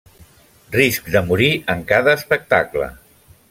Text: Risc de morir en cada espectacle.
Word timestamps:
Risc 0.75 1.11
de 1.17 1.21
morir 1.29 1.51
en 1.75 1.87
cada 1.93 2.19
espectacle. 2.21 2.93